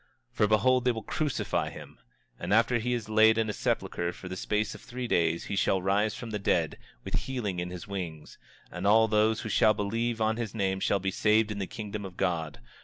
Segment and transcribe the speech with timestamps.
[0.35, 1.99] 25:13 Behold, they will crucify him;
[2.39, 5.55] and after he is laid in a sepulchre for the space of three days he
[5.55, 8.39] shall rise from the dead, with healing in his wings;
[8.71, 12.03] and all those who shall believe on his name shall be saved in the kingdom
[12.03, 12.59] of God.